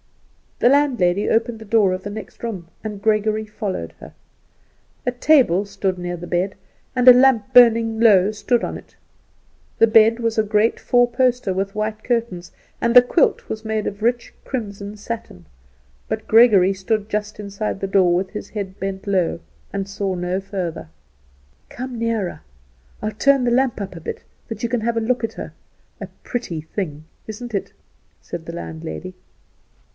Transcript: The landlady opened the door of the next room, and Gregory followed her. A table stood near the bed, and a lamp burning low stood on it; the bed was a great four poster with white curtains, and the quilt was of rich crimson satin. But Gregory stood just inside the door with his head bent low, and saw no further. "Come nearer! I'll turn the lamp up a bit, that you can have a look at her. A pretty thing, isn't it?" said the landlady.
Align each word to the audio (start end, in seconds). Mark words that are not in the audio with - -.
The 0.57 0.69
landlady 0.69 1.29
opened 1.29 1.57
the 1.57 1.65
door 1.65 1.91
of 1.93 2.03
the 2.03 2.09
next 2.11 2.43
room, 2.43 2.67
and 2.83 3.01
Gregory 3.01 3.45
followed 3.45 3.93
her. 3.99 4.13
A 5.07 5.11
table 5.11 5.65
stood 5.65 5.97
near 5.97 6.17
the 6.17 6.25
bed, 6.27 6.53
and 6.95 7.07
a 7.07 7.13
lamp 7.13 7.51
burning 7.53 7.99
low 7.99 8.31
stood 8.31 8.63
on 8.63 8.77
it; 8.77 8.95
the 9.79 9.87
bed 9.87 10.19
was 10.19 10.37
a 10.37 10.43
great 10.43 10.79
four 10.79 11.07
poster 11.07 11.51
with 11.53 11.73
white 11.75 12.03
curtains, 12.03 12.51
and 12.79 12.95
the 12.95 13.01
quilt 13.03 13.47
was 13.47 13.65
of 13.65 14.01
rich 14.01 14.33
crimson 14.43 14.97
satin. 14.97 15.45
But 16.07 16.27
Gregory 16.27 16.73
stood 16.73 17.07
just 17.09 17.39
inside 17.39 17.79
the 17.79 17.87
door 17.87 18.13
with 18.13 18.31
his 18.31 18.49
head 18.49 18.79
bent 18.79 19.05
low, 19.05 19.39
and 19.73 19.87
saw 19.87 20.13
no 20.15 20.39
further. 20.39 20.89
"Come 21.69 21.97
nearer! 21.97 22.41
I'll 23.03 23.11
turn 23.11 23.43
the 23.43 23.51
lamp 23.51 23.79
up 23.81 23.95
a 23.95 23.99
bit, 24.01 24.23
that 24.47 24.61
you 24.63 24.69
can 24.69 24.81
have 24.81 24.97
a 24.97 25.01
look 25.01 25.23
at 25.23 25.33
her. 25.33 25.53
A 25.99 26.07
pretty 26.23 26.59
thing, 26.61 27.05
isn't 27.27 27.53
it?" 27.53 27.73
said 28.19 28.45
the 28.47 28.53
landlady. 28.55 29.13